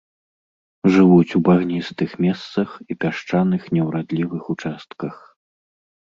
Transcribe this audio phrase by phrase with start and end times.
[0.95, 5.13] Жывуць у багністых месцах і пясчаных неўрадлівых участках.